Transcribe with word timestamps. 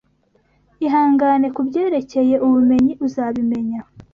Ihangane 0.85 1.47
kubyerekeye 1.55 2.35
ubumenyi 2.45 2.93
uzabimenya 3.05 3.79